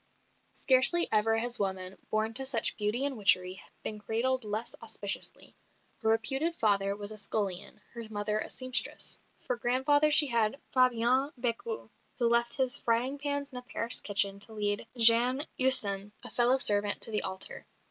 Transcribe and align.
Scarcely 0.53 1.07
ever 1.11 1.37
has 1.37 1.59
woman, 1.59 1.95
born 2.09 2.33
to 2.33 2.43
such 2.47 2.75
beauty 2.75 3.05
and 3.05 3.15
witchery, 3.15 3.61
been 3.83 3.99
cradled 3.99 4.43
less 4.43 4.73
auspiciously. 4.81 5.55
Her 6.01 6.09
reputed 6.09 6.55
father 6.55 6.95
was 6.95 7.11
a 7.11 7.19
scullion, 7.19 7.81
her 7.93 8.03
mother 8.09 8.39
a 8.39 8.49
sempstress. 8.49 9.19
For 9.45 9.55
grandfather 9.57 10.09
she 10.09 10.25
had 10.25 10.59
Fabien 10.73 11.31
Bécu, 11.39 11.91
who 12.17 12.27
left 12.27 12.55
his 12.55 12.79
frying 12.79 13.19
pans 13.19 13.51
in 13.51 13.59
a 13.59 13.61
Paris 13.61 14.01
kitchen 14.01 14.39
to 14.39 14.53
lead 14.53 14.87
Jeanne 14.97 15.45
Husson, 15.59 16.13
a 16.23 16.31
fellow 16.31 16.57
servant, 16.57 17.01
to 17.01 17.11
the 17.11 17.21
altar. 17.21 17.67